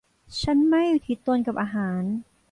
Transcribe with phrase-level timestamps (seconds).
[0.41, 2.01] ฉันไม่อุทิศตนกับอาหาร